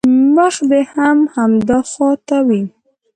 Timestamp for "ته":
2.27-2.37